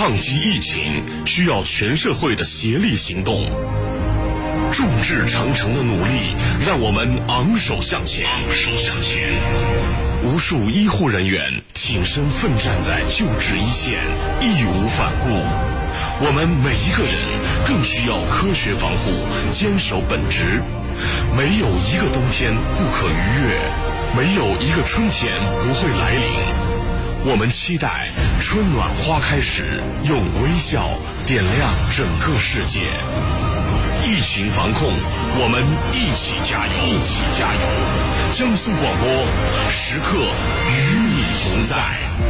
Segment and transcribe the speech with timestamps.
[0.00, 3.50] 抗击疫情需要全社会的协力行动。
[4.72, 6.34] 众志成城的努力，
[6.66, 8.24] 让我们昂首向前。
[8.24, 9.28] 昂首向前。
[10.24, 14.00] 无数医护人员挺身奋战在救治一线，
[14.40, 15.28] 义无反顾。
[16.24, 17.20] 我们每一个人
[17.66, 19.10] 更需要科学防护，
[19.52, 20.62] 坚守本职。
[21.36, 23.60] 没有一个冬天不可逾越，
[24.16, 26.69] 没有一个春天不会来临。
[27.22, 28.08] 我们期待
[28.40, 30.88] 春暖花开时，用微笑
[31.26, 32.80] 点亮整个世界。
[34.02, 34.88] 疫情防控，
[35.36, 36.72] 我们一起加油！
[36.82, 37.60] 一起加油！
[38.32, 39.06] 江苏广播
[39.68, 42.29] 时刻与你同在。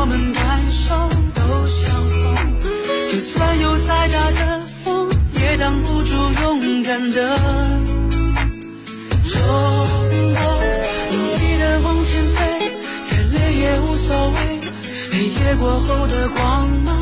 [0.00, 0.94] 我们感受
[1.34, 2.62] 都相同。
[3.10, 7.36] 就算有再大的风，也挡不住勇敢的
[9.24, 10.38] 冲动。
[11.10, 12.38] 努力的往前飞，
[13.10, 14.36] 再累也无所谓。
[15.10, 16.97] 黑夜过后的光芒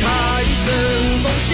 [0.00, 0.06] 他
[0.42, 0.66] 一生
[1.22, 1.52] 奉献，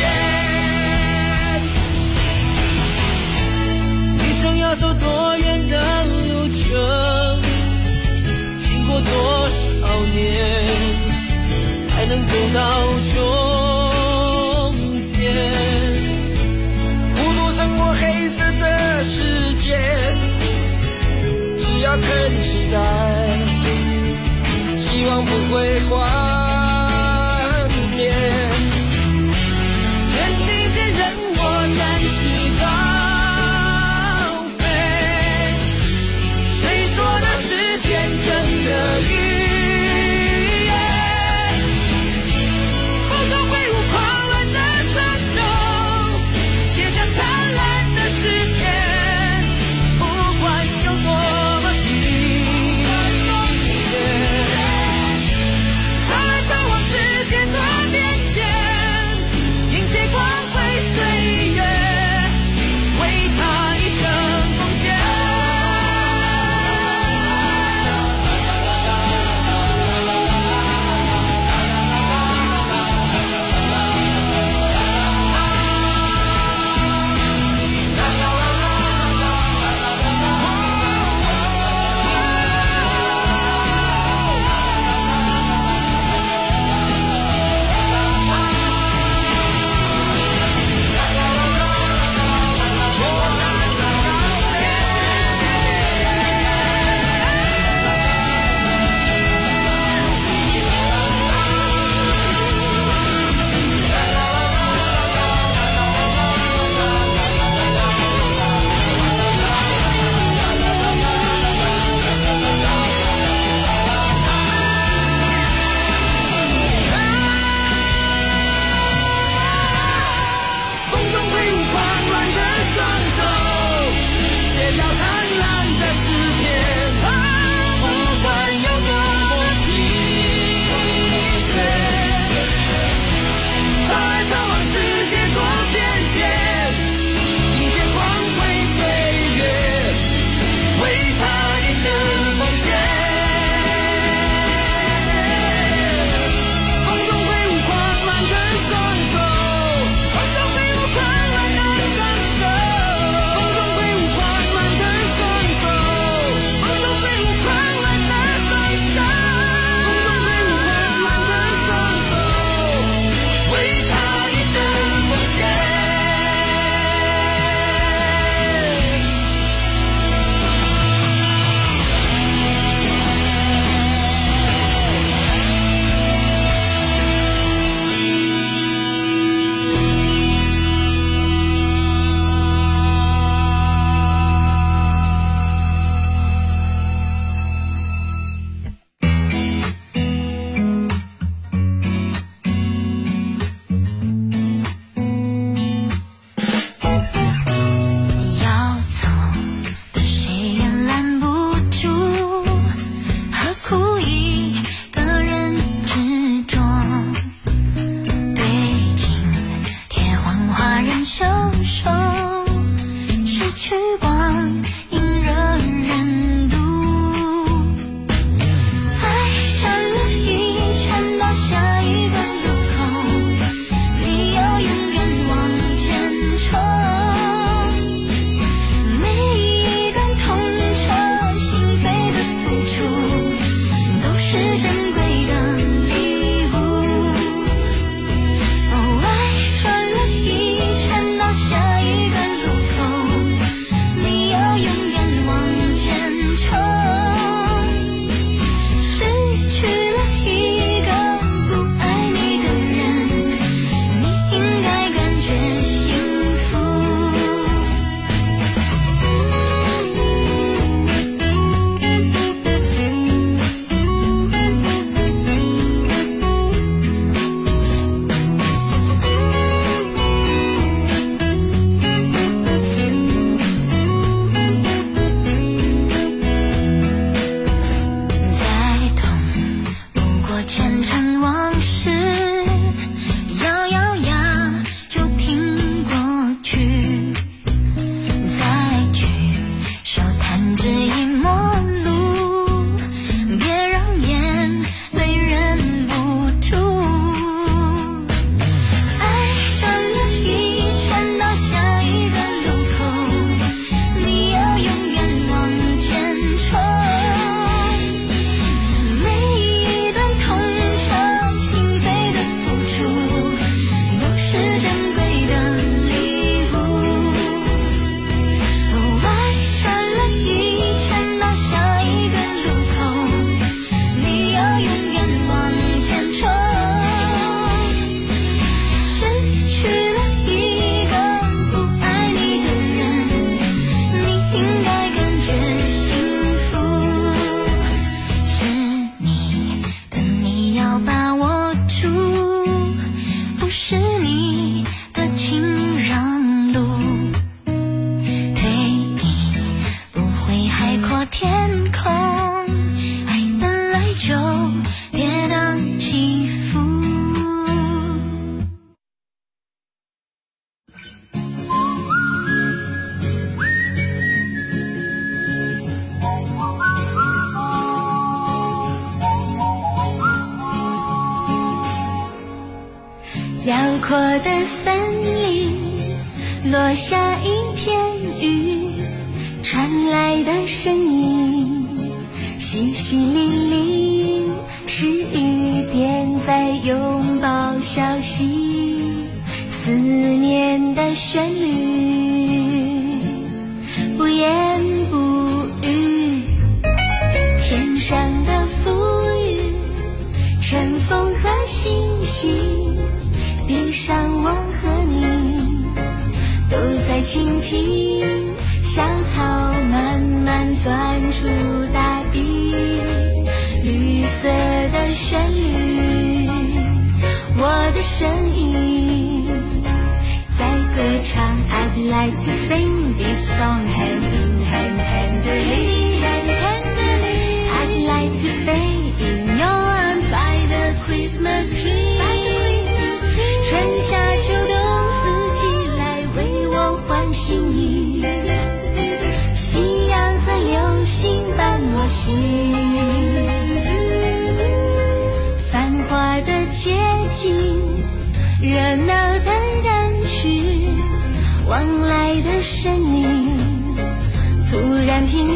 [4.19, 6.58] 一生要走多远的路程，
[8.58, 9.10] 经过多
[9.48, 10.19] 少年，
[11.88, 12.58] 才能走到
[13.14, 13.19] 终
[15.12, 15.19] 点？
[17.14, 18.64] 孤独生活黑色的
[19.04, 19.69] 世界，
[21.56, 22.02] 只要肯
[22.42, 22.76] 期待，
[24.78, 26.39] 希望不会坏。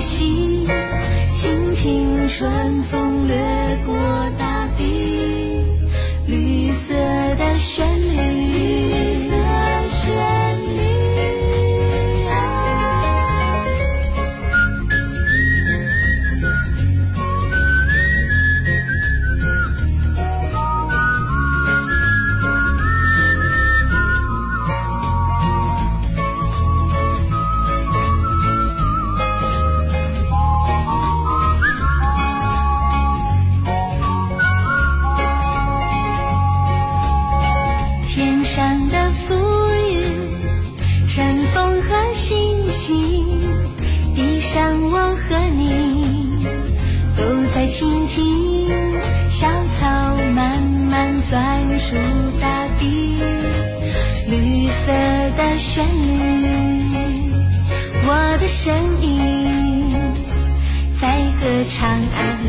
[0.00, 0.66] 心
[1.30, 3.03] 倾听春风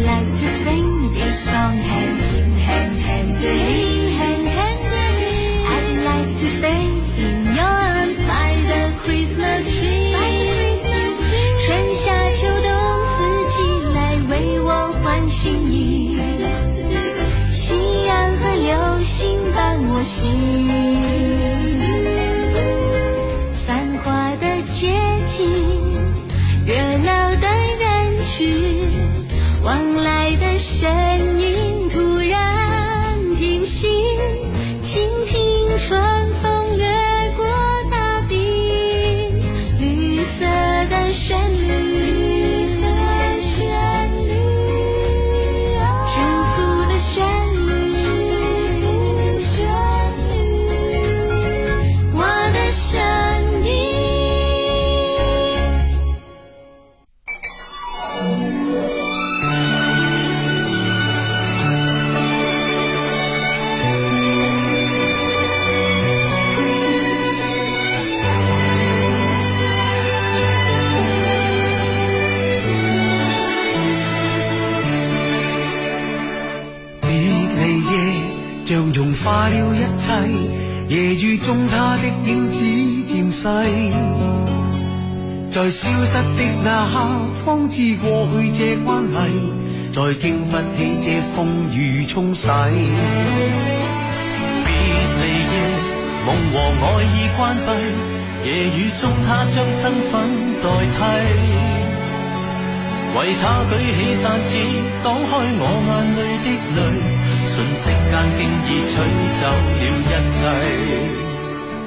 [0.04, 3.75] like to sing this song hand in hand, hand in hand.
[85.76, 86.96] 消失的那刻
[87.44, 89.14] 方知过去这关系
[89.92, 92.48] 再经不起这风雨冲洗。
[94.64, 94.72] 别
[95.18, 95.20] 离
[95.52, 95.56] 夜
[96.26, 97.68] 梦和爱已关闭
[98.48, 100.14] 夜雨中他将身份
[100.62, 100.98] 代替。
[103.18, 104.52] 为他举起伞子
[105.04, 106.80] 挡开我眼里的泪
[107.52, 108.94] 瞬息间竟已取
[109.42, 109.44] 走
[109.76, 110.38] 了一切。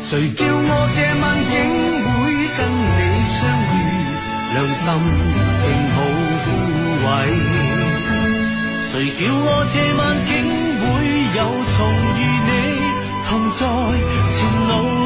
[0.00, 2.07] 谁叫我这晚竟
[2.56, 2.60] 跟
[2.98, 3.00] 你
[3.36, 3.38] 相
[3.74, 3.76] 遇，
[4.54, 4.84] 良心
[5.64, 5.96] 正好
[6.44, 6.46] 枯
[7.04, 7.06] 萎。
[8.90, 10.30] 谁叫我这晚竟
[10.80, 10.84] 会
[11.36, 11.38] 有
[11.76, 11.76] 重
[12.16, 12.50] 遇，你
[13.26, 13.60] 同在
[14.32, 14.36] 前
[14.68, 14.97] 路。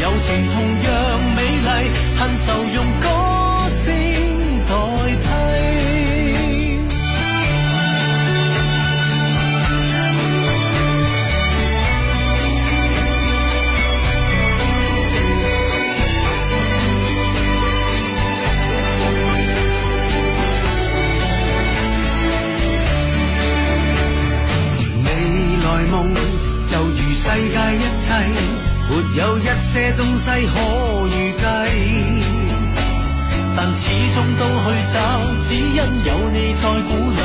[0.00, 0.88] 友情同样
[1.34, 1.68] 美丽，
[2.16, 3.06] 恨愁用歌
[3.84, 3.86] 声
[4.66, 4.70] 代
[5.22, 5.26] 替。
[25.90, 25.94] 梦
[26.70, 28.06] 就如世界一切，
[29.18, 30.54] 有一些东西可
[31.08, 31.42] 预计，
[33.56, 33.82] 但始
[34.14, 34.96] 终都去找，
[35.48, 35.74] 只因
[36.06, 37.20] 有你在鼓励，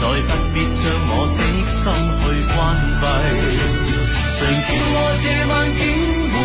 [0.00, 1.84] 再不必将我的心
[2.16, 2.56] 去关
[3.00, 3.04] 闭。
[4.32, 5.80] 谁叫我这晚竟
[6.32, 6.36] 会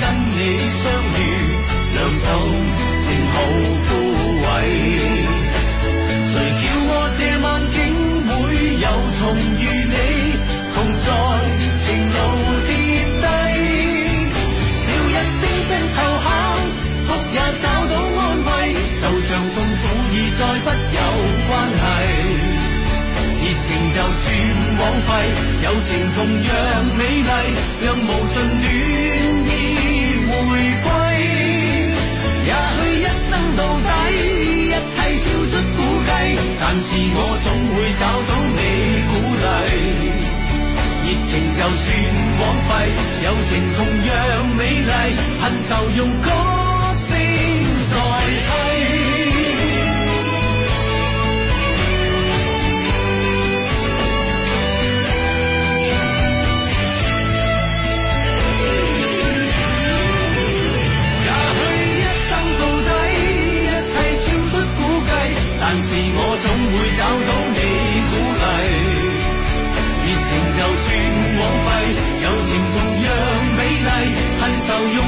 [0.00, 0.02] 跟
[0.34, 0.36] 你
[0.82, 0.82] 相
[1.14, 1.22] 遇，
[1.94, 2.26] 两手
[3.06, 3.34] 正好
[3.86, 3.88] 枯
[4.42, 4.46] 萎？
[6.32, 7.74] 谁叫我这晚竟
[8.26, 8.32] 会
[8.82, 9.22] 又重
[9.62, 9.94] 遇你？
[10.74, 11.06] 同在
[17.34, 18.48] 也找到安慰，
[19.02, 19.82] 就像痛苦
[20.14, 21.00] 已再不有
[21.48, 21.84] 关系。
[23.42, 24.24] 热情就算
[24.78, 25.10] 枉费，
[25.64, 26.50] 友情同样
[26.96, 27.30] 美丽，
[27.84, 28.64] 让无尽暖
[29.50, 29.50] 意
[30.30, 30.32] 回
[30.84, 30.86] 归。
[32.46, 33.86] 也许一生到底，
[34.70, 36.08] 一切超出估计，
[36.60, 38.58] 但是我总会找到你
[39.10, 39.44] 鼓励。
[41.02, 41.84] 热情就算
[42.38, 42.70] 枉费，
[43.24, 44.12] 友情同样
[44.56, 44.92] 美丽，
[45.42, 46.30] 恨愁用歌
[67.04, 67.60] 找到你
[68.08, 68.44] 鼓励。
[70.04, 70.86] 热情就算
[71.38, 71.66] 枉费，
[72.24, 73.06] 友情同样
[73.58, 73.90] 美丽，
[74.40, 74.98] 恨愁用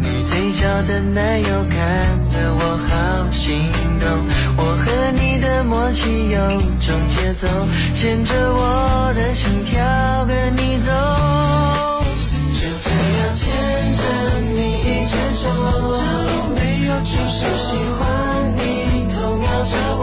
[0.00, 1.76] 你嘴角的奶油看
[2.30, 4.06] 得我好心动。
[4.56, 6.38] 我和你的默契有
[6.80, 7.46] 种节奏，
[7.94, 9.74] 牵着我的心跳
[10.26, 10.90] 跟你走。
[12.54, 13.44] 就这样牵
[13.96, 14.02] 着
[14.54, 15.44] 你一直走，
[16.54, 18.00] 没有就是喜欢
[18.56, 18.60] 你，
[19.14, 20.02] 偷瞄着我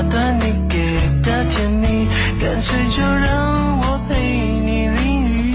[0.00, 0.78] 打断你给
[1.22, 2.08] 的甜蜜，
[2.40, 4.14] 干脆就让我陪
[4.64, 5.54] 你淋雨。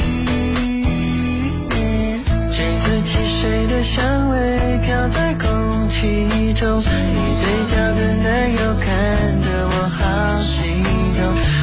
[2.51, 10.83] 橘子汽水的香味飘在空气中，你嘴角的奶油看得我好心
[11.17, 11.19] 动。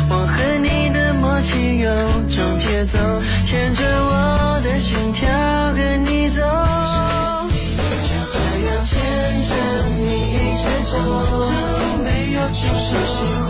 [0.08, 1.88] 我和你的默契有
[2.34, 2.98] 种节奏，
[3.46, 4.01] 牵着
[12.52, 13.41] 就是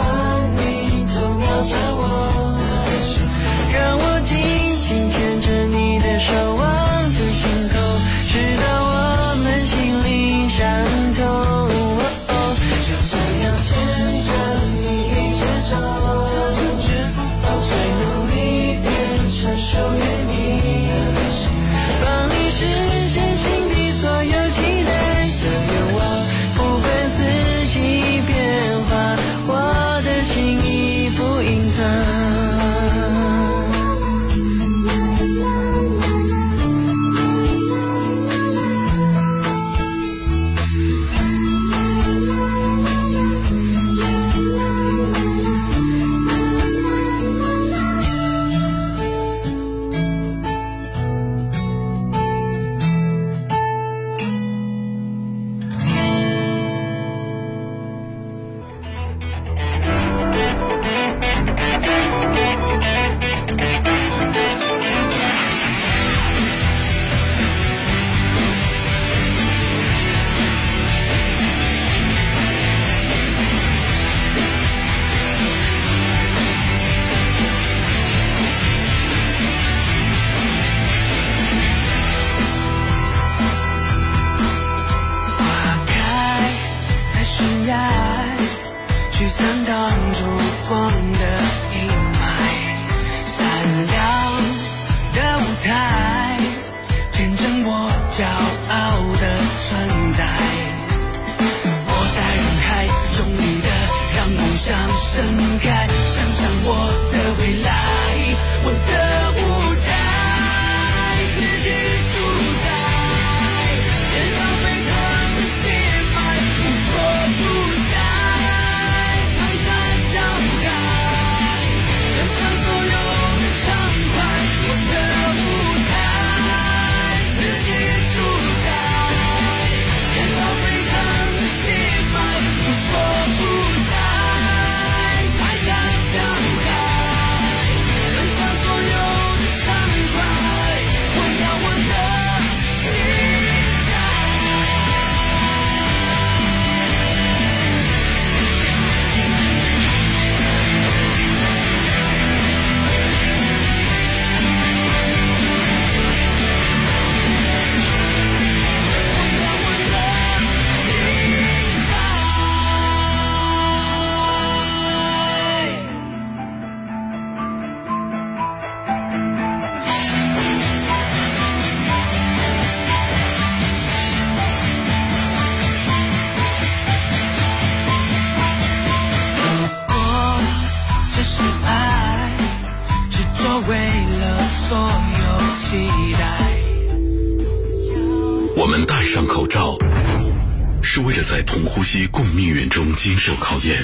[193.24, 193.76] 受考验；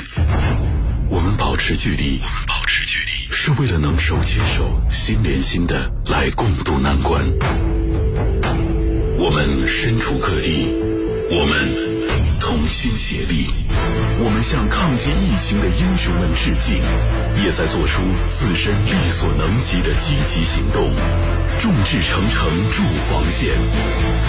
[1.09, 7.23] 我们保持距离，我们保持距离，是为了能手牵手、心连心的来共度难关。
[9.17, 10.75] 我们身处各地，
[11.31, 11.71] 我们
[12.41, 13.47] 同心协力，
[14.19, 16.83] 我们向抗击疫情的英雄们致敬，
[17.39, 18.03] 也在做出
[18.35, 20.91] 自身力所能及的积极行动，
[21.61, 23.55] 众志成城筑防线，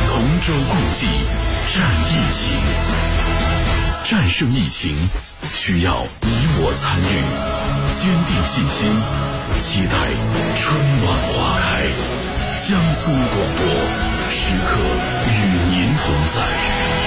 [0.05, 1.09] 同舟共济
[1.73, 3.18] 战疫情。
[4.05, 4.97] 战胜疫情
[5.53, 7.03] 需要你我参与，
[7.99, 8.89] 坚定信心，
[9.61, 9.93] 期待
[10.55, 10.63] 春
[11.01, 11.63] 暖花开。
[12.67, 13.61] 江苏广播
[14.31, 14.69] 时刻
[15.27, 15.29] 与
[15.71, 16.03] 您同
[16.35, 16.98] 在。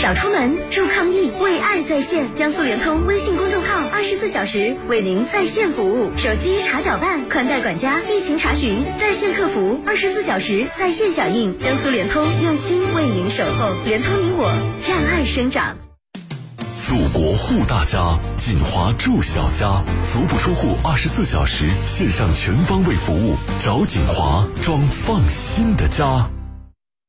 [0.00, 2.34] 少出门，助抗疫，为爱在线。
[2.34, 11.60] 江苏联通微信公众号二十四小时为您在线服务，手机查缴办、宽带管家、疫情查询、在线客服，二十四小时在线响应。
[11.60, 14.50] 江苏联通用心为您守候，联通你我，
[14.88, 15.76] 让爱生长。
[16.88, 26.30] 祖国护大家，锦华住小家，足不出户，二十四小时线上全方位服务，找锦华装放心的家。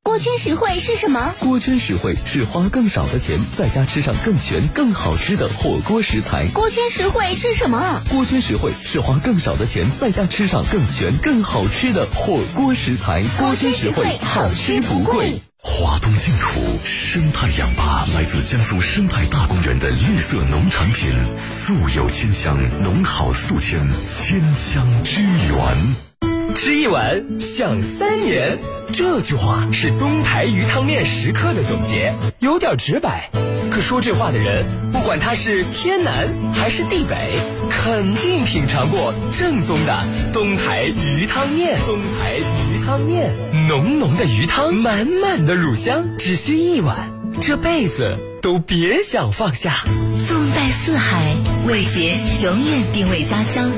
[0.04, 1.34] 锅圈实惠是什么？
[1.40, 6.48] 锅圈实惠是花更少的钱，在家吃上更全、更好吃的火锅食材。
[6.48, 8.02] 锅圈实惠是什么？
[8.10, 13.24] 锅圈实惠是花更少的钱，在家吃上更全、更好吃的火锅食材。
[13.38, 15.40] 锅圈实惠，好吃不贵。
[15.64, 26.31] 华东净土生态氧吧来自江苏生态大公园的绿色农产品，素有千香，农好素千，千香之源。
[26.56, 28.60] 吃一碗想三年，
[28.94, 33.30] 这句话是东台鱼汤面食客的总结，有点直白。
[33.72, 41.80] 可说这话的人，不管他是天南还是地北，肯定品尝过正宗的东台鱼汤面。
[41.88, 43.34] 东台鱼汤面，
[43.68, 47.12] 浓浓的鱼汤，满满的乳香，只需一碗，
[47.42, 49.84] 这辈子都别想放下。
[50.28, 51.34] 纵在四海，
[51.66, 53.72] 味觉永远定位家乡。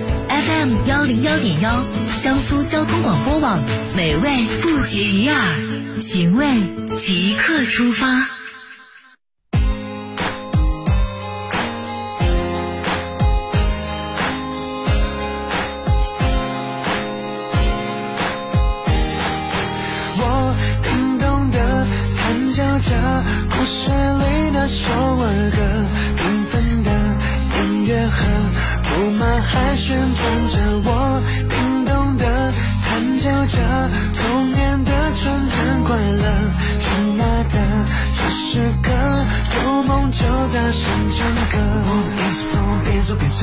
[0.46, 1.86] FM 幺零幺点幺，
[2.22, 3.62] 江苏交通广播网，
[3.96, 6.46] 美味不绝于耳，寻味
[6.98, 8.28] 即刻出发。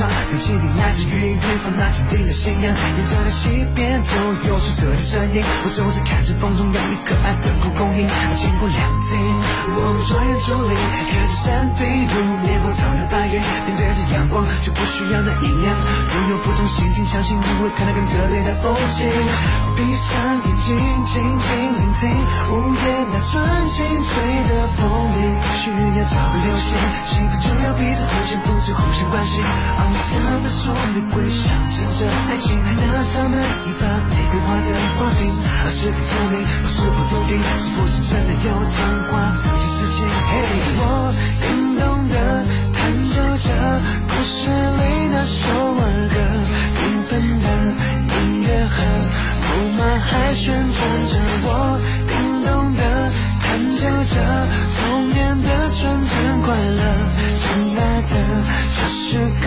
[0.01, 2.73] 边走边唱，有气力来自于远方那坚定的信仰。
[2.73, 4.13] 远在的西边总
[4.47, 8.07] 有出车的身影，我总是看着风中有你可爱的蒲公英。
[8.37, 9.19] 经过凉亭，
[9.77, 10.73] 我们穿越竹林，
[11.05, 15.69] 看着山顶如棉花糖的白云，面对着阳光就不需要那阴凉。
[15.69, 19.70] 拥有不同心境，相信你会看到更特别的风景。
[19.81, 20.13] 闭上
[20.45, 20.77] 眼睛，
[21.09, 22.05] 静静聆听
[22.53, 23.41] 午夜那纯
[23.73, 24.13] 净吹
[24.45, 24.85] 的风
[25.17, 25.25] 铃，
[25.57, 29.41] 需要找个流星，幸福就要彼此互相扶持，互相关心。
[29.41, 34.69] 昂扬的说玫瑰象征着爱情，那场每一把玫瑰花的
[35.01, 35.33] 花瓶，
[35.65, 38.77] 而是否透明，不是不笃定，是不是真的有童
[39.09, 40.05] 话这件事情？
[40.05, 40.45] 嘿，
[40.77, 41.09] 我
[41.41, 43.49] 更懂的探究着
[44.05, 45.41] 故事里那首
[45.73, 45.81] 儿
[46.13, 46.21] 歌，
[46.77, 47.45] 缤纷的
[48.21, 48.75] 音乐盒
[49.41, 52.11] 布满海旋转着，我更
[52.45, 52.79] 懂得
[53.41, 54.15] 探究着
[54.77, 56.11] 童年的纯真
[56.43, 56.81] 快乐。
[57.41, 57.43] 亲
[57.77, 58.13] 爱的，
[58.77, 59.45] 这是个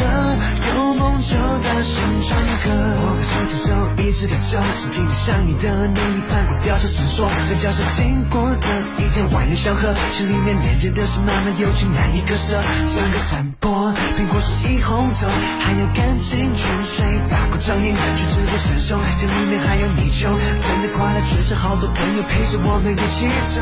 [0.74, 1.30] 有梦就
[1.62, 1.94] 大声
[2.26, 2.34] 唱
[2.64, 2.66] 歌。
[2.98, 3.68] 我们手牵手
[4.02, 8.66] 一直在走，心情像你的努力攀过吊桥绳索，在脚下经过的
[8.98, 12.60] 一条蜿蜒小河，心里面连接的是满满友情，难以割舍。
[12.90, 13.70] 像个山坡，
[14.14, 15.26] 苹果树一红透，
[15.58, 18.96] 还有干净泉水打过掌印，却只会成熟。
[19.18, 20.30] 这里面还有泥鳅，
[20.62, 23.60] 真的快乐，全是好多朋友陪着我们一起走。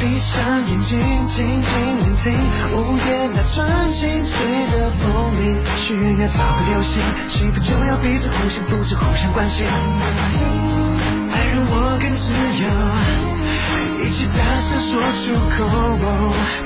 [0.00, 0.96] 闭上眼睛，
[1.28, 1.68] 静静
[2.00, 2.32] 聆听
[2.72, 3.60] 午夜那纯
[3.92, 4.32] 净吹
[4.72, 5.04] 的风
[5.36, 9.66] 铃，需要找个流星，幸福就要彼此互相扶持，互相关心。
[11.30, 12.64] 爱让我更自由，
[14.04, 15.64] 一起大声说出口，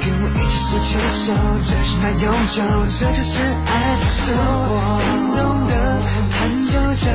[0.03, 0.91] 跟我一起手牵
[1.23, 1.31] 手，
[1.63, 2.59] 这是那永久，
[2.99, 4.27] 这就是爱的收
[4.67, 4.69] 获。
[5.07, 5.71] 更懂得
[6.35, 7.07] 弹奏着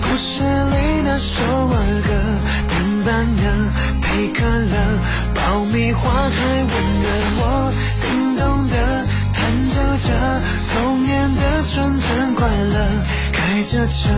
[0.00, 1.74] 故事里那首儿
[2.06, 2.08] 歌，
[2.68, 3.42] 冰般的
[4.00, 4.72] 配可乐，
[5.34, 7.06] 爆米花还温热，
[7.40, 7.42] 我
[8.00, 8.74] 更懂得。
[9.34, 9.42] 弹
[9.74, 9.74] 奏
[10.06, 10.08] 着
[10.72, 14.08] 童年的纯真快乐，开着车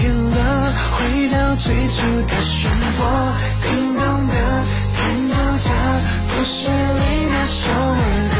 [0.00, 3.00] 远了，回到最初的漩涡，
[3.62, 4.32] 叮咚的
[4.94, 5.34] 弹奏
[5.64, 5.68] 着
[6.30, 8.00] 故事里那首儿
[8.34, 8.36] 歌，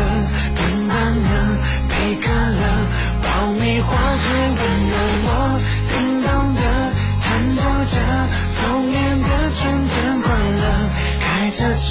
[0.55, 0.93] 冰般
[1.25, 1.31] 的
[1.89, 1.93] 配
[2.23, 2.63] 可乐，
[3.23, 4.95] 爆米花还温热，
[5.25, 5.29] 我
[5.91, 5.93] 叮
[6.23, 6.61] 咚的
[7.21, 7.95] 弹奏着
[8.61, 10.27] 童年的纯真快
[10.61, 10.63] 乐，
[11.21, 11.87] 开着车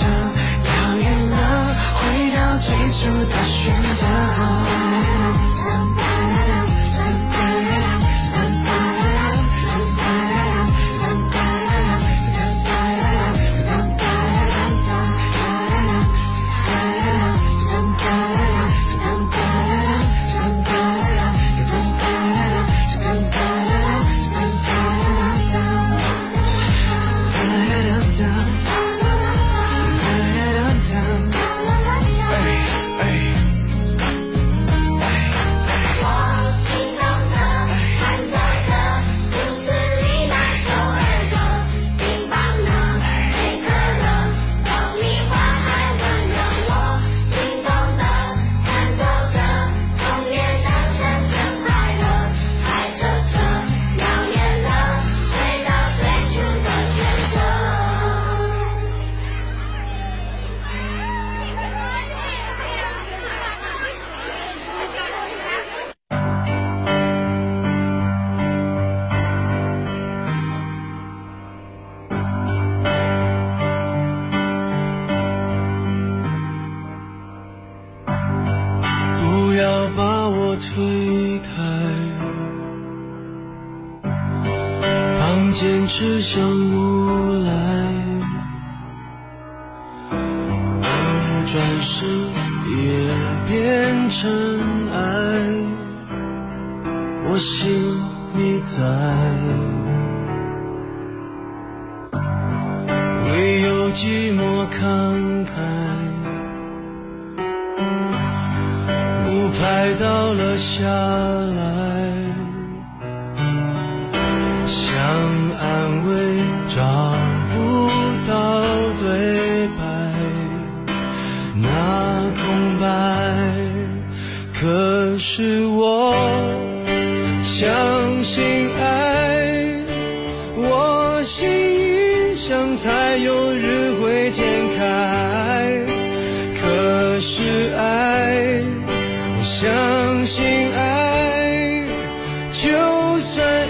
[0.63, 1.35] 遥远了，
[1.97, 1.99] 回
[2.31, 2.99] 到最初
[3.29, 3.55] 的选
[3.99, 4.01] 择。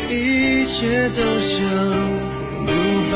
[0.09, 1.55] 一切都像
[2.65, 2.71] 独
[3.11, 3.15] 白。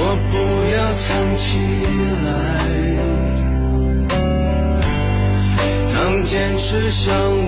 [0.00, 0.34] 我不
[0.74, 1.46] 要藏起
[2.24, 2.28] 来，
[5.94, 7.47] 当坚持向。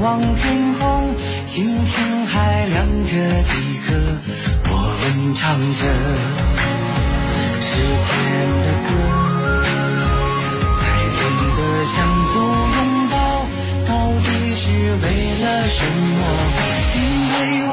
[0.00, 1.14] 望天空
[1.46, 3.10] 星星还亮着
[3.42, 3.52] 几
[3.86, 3.92] 颗
[4.64, 4.72] 我
[5.02, 5.04] 们
[5.36, 5.82] 唱着。
[7.60, 7.68] 时
[8.08, 8.10] 间
[8.64, 8.90] 的歌
[10.80, 10.80] 才
[11.20, 11.22] 懂
[11.54, 11.96] 得相
[12.30, 12.32] 互
[12.76, 12.78] 拥
[13.10, 13.14] 抱
[13.84, 13.88] 到
[14.24, 14.26] 底
[14.56, 14.62] 是
[15.02, 15.04] 为
[15.44, 15.78] 了什
[16.16, 16.20] 么？
[16.96, 16.98] 因
[17.32, 17.36] 为
[17.68, 17.72] 我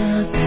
[0.00, 0.39] da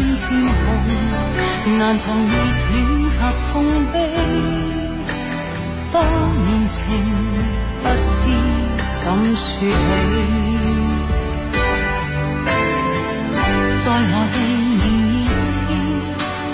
[0.00, 0.28] 渐
[0.58, 0.60] 红，
[1.78, 2.32] 难藏热
[2.72, 2.76] 恋
[3.10, 3.16] 及
[3.52, 3.52] 痛
[3.92, 3.94] 悲。
[5.92, 5.94] 多
[6.46, 6.76] 年情，
[7.82, 7.84] 不
[8.16, 8.20] 知
[8.98, 9.04] 怎
[9.36, 9.48] 说起。
[13.82, 14.36] 在何地
[14.78, 15.12] 仍热
[15.46, 15.52] 切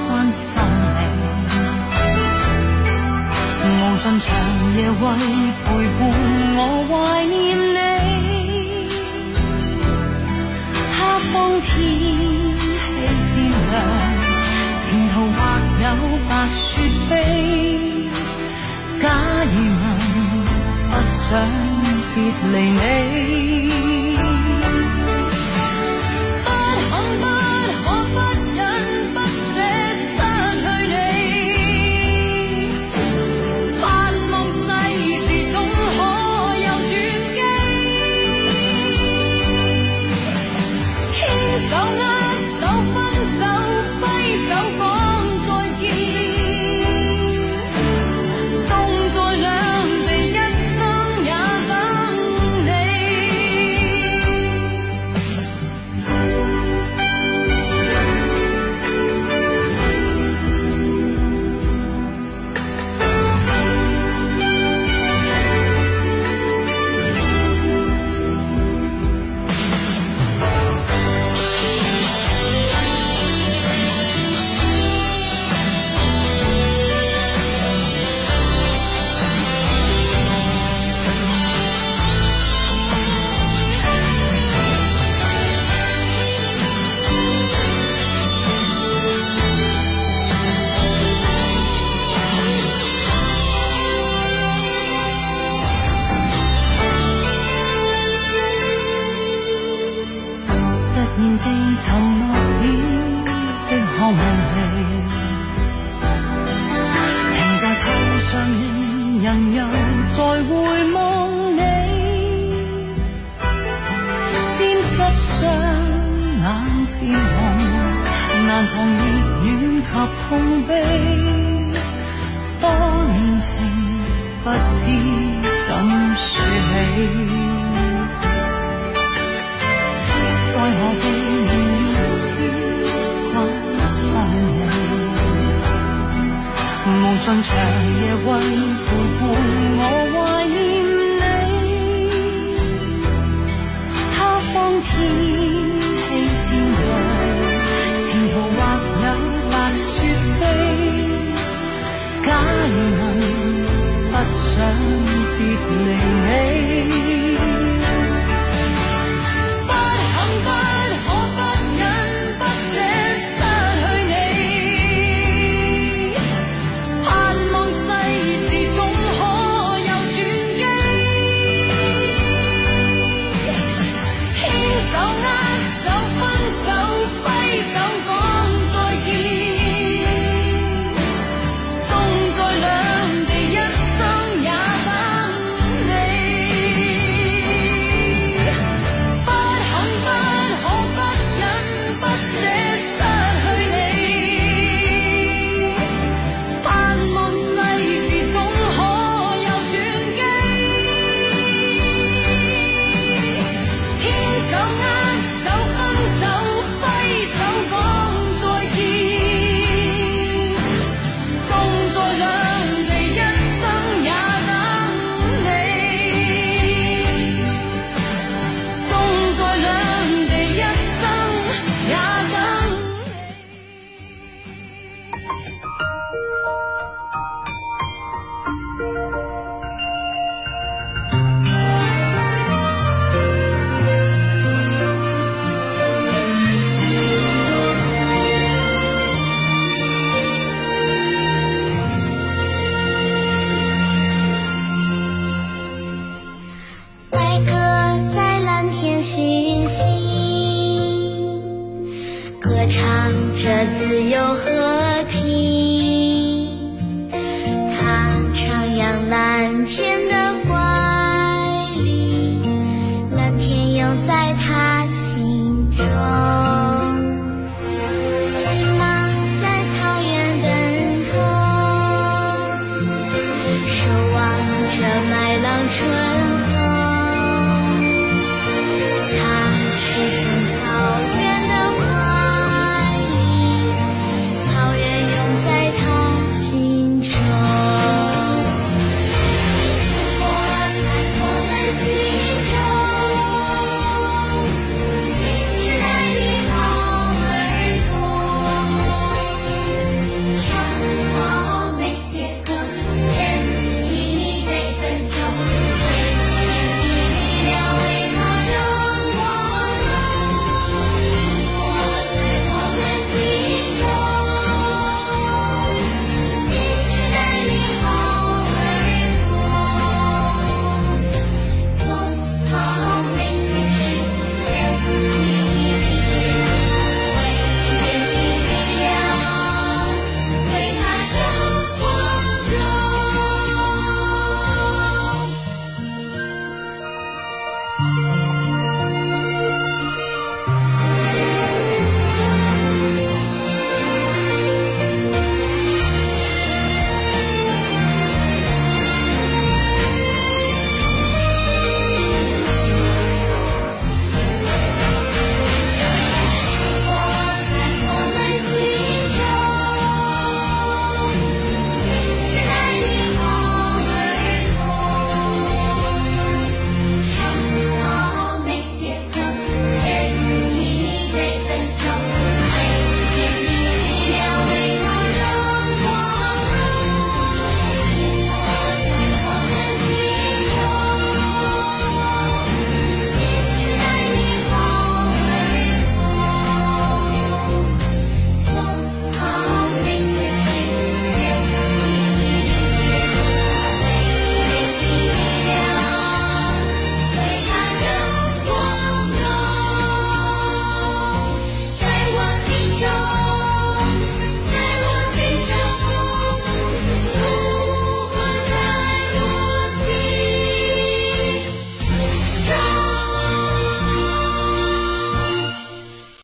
[0.09, 1.45] 关心你，
[3.65, 3.69] 无
[4.03, 4.25] 尽长
[4.77, 5.03] 夜为
[5.65, 5.67] 陪
[5.99, 6.01] 伴
[6.57, 6.95] 我怀
[7.27, 7.35] 念
[7.75, 7.77] 你。
[10.93, 10.97] 他
[11.33, 11.65] 方天
[14.83, 15.39] 前途或
[15.83, 15.85] 有
[16.29, 16.67] 白雪
[17.09, 17.11] 飞。
[19.01, 19.05] 假
[19.45, 19.85] 如能
[20.91, 21.21] 不想
[22.15, 22.17] 别
[22.53, 24.06] 离你。